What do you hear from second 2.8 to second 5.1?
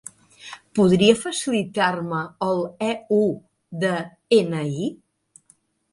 eu de-ena-i?